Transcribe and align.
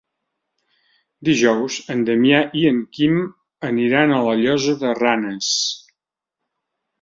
Dijous 1.27 1.75
en 1.95 2.01
Damià 2.07 2.39
i 2.61 2.63
en 2.69 2.79
Quim 2.97 3.19
aniran 3.69 4.15
a 4.17 4.23
la 4.29 4.35
Llosa 4.41 4.75
de 4.81 4.97
Ranes. 5.03 5.53